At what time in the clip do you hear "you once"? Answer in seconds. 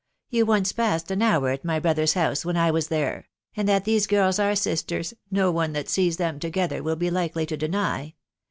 0.31-0.71